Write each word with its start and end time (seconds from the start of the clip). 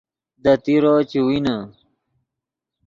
دے 0.43 0.53
تیرو 0.63 0.93
چے 1.09 1.19
وینے 1.27 1.55